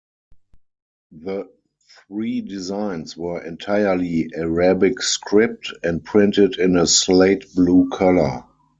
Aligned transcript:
The 1.11 1.47
three 2.09 2.41
designs 2.41 3.15
were 3.15 3.45
entirely 3.45 4.31
Arabic 4.35 4.99
script, 5.03 5.71
and 5.83 6.03
printed 6.03 6.57
in 6.57 6.75
a 6.75 6.87
slate 6.87 7.53
blue 7.53 7.87
color. 7.91 8.43